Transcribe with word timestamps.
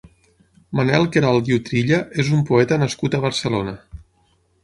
Manel 0.77 1.03
Queralt 1.17 1.51
i 1.51 1.57
Utrilla 1.57 1.99
és 2.25 2.33
un 2.37 2.41
poeta 2.49 2.81
nascut 2.85 3.17
a 3.19 3.23
Barcelona. 3.29 3.77